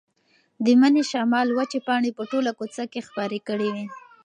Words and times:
د 0.63 0.65
مني 0.79 1.03
شمال 1.11 1.47
وچې 1.51 1.79
پاڼې 1.87 2.11
په 2.17 2.23
ټوله 2.31 2.51
کوڅه 2.59 2.83
کې 2.91 3.05
خپرې 3.07 3.39
کړې 3.47 3.69
وې. 3.75 3.85